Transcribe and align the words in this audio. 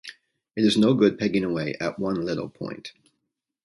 It 0.55 0.65
is 0.65 0.79
no 0.79 0.95
good 0.95 1.19
pegging 1.19 1.43
away 1.43 1.75
at 1.79 1.99
one 1.99 2.25
little 2.25 2.49
point. 2.49 2.91